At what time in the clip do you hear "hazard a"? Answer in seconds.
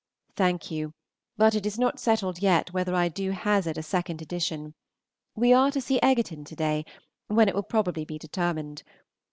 3.29-3.83